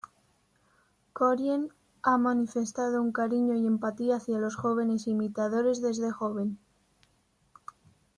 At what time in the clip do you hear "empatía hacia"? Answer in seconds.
3.67-4.39